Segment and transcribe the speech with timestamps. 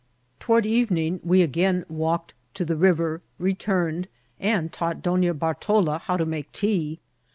[0.39, 4.07] Toward evening we again walked to the river, re turned,
[4.39, 6.99] and taught Donna Bartola how to make tea.